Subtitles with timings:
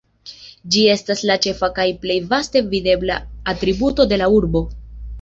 [0.75, 3.21] Ĝi estas la ĉefa kaj plej vaste videbla
[3.55, 4.69] atributo de la urbo.